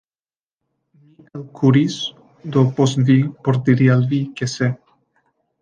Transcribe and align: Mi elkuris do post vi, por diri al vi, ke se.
Mi 1.01 1.25
elkuris 1.39 1.99
do 2.55 2.65
post 2.81 3.05
vi, 3.11 3.19
por 3.45 3.63
diri 3.71 3.91
al 3.97 4.05
vi, 4.15 4.23
ke 4.41 4.53
se. 4.59 4.75